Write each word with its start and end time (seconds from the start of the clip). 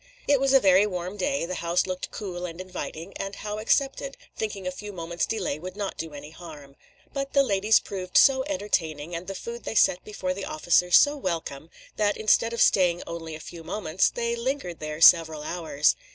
It 0.27 0.39
was 0.39 0.51
a 0.51 0.59
very 0.59 0.87
warm 0.87 1.15
day, 1.15 1.45
the 1.45 1.53
house 1.61 1.85
looked 1.85 2.09
cool 2.09 2.43
and 2.47 2.59
inviting, 2.59 3.13
and 3.17 3.35
Howe 3.35 3.59
accepted, 3.59 4.17
thinking 4.35 4.65
a 4.65 4.71
few 4.71 4.91
moments' 4.91 5.27
delay 5.27 5.59
would 5.59 5.75
not 5.77 5.95
do 5.95 6.11
any 6.15 6.31
harm. 6.31 6.75
But 7.13 7.33
the 7.33 7.43
ladies 7.43 7.79
proved 7.79 8.17
so 8.17 8.43
entertaining, 8.47 9.13
and 9.13 9.27
the 9.27 9.35
food 9.35 9.63
they 9.63 9.75
set 9.75 10.03
before 10.03 10.33
the 10.33 10.45
officers 10.45 10.97
so 10.97 11.15
welcome, 11.15 11.69
that 11.97 12.17
instead 12.17 12.51
of 12.51 12.61
staying 12.63 13.03
only 13.05 13.35
a 13.35 13.39
few 13.39 13.63
moments, 13.63 14.09
they 14.09 14.35
lingered 14.35 14.79
there 14.79 15.01
several 15.01 15.43
hours. 15.43 15.95